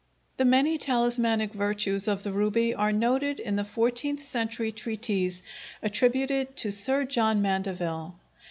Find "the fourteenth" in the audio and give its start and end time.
3.55-4.23